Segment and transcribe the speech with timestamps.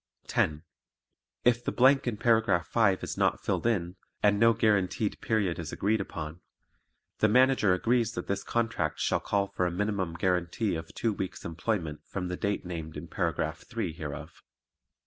[0.25, 0.63] 10.
[1.45, 5.71] If the blank in paragraph five is not filled in, and no guaranteed period is
[5.71, 6.41] agreed upon,
[7.19, 11.45] the Manager agrees that this contract shall call for a minimum guaranty of two weeks'
[11.45, 14.41] employment from the date named in Paragraph three hereof.